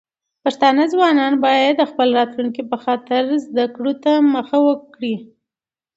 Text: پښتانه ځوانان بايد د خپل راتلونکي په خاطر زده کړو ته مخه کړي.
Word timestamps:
پښتانه 0.43 0.83
ځوانان 0.93 1.33
بايد 1.43 1.73
د 1.79 1.83
خپل 1.91 2.07
راتلونکي 2.19 2.61
په 2.71 2.77
خاطر 2.83 3.23
زده 3.45 3.65
کړو 3.75 3.93
ته 4.03 4.11
مخه 4.33 4.57
کړي. 4.95 5.15